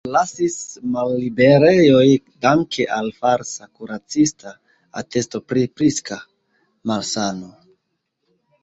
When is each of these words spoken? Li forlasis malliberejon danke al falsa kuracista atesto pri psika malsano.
Li 0.03 0.09
forlasis 0.09 0.53
malliberejon 0.95 2.15
danke 2.47 2.87
al 2.97 3.11
falsa 3.19 3.69
kuracista 3.69 4.57
atesto 5.05 5.45
pri 5.49 5.69
psika 5.77 6.23
malsano. 6.91 7.55